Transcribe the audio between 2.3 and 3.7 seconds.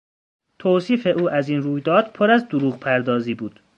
از دروغپردازی بود.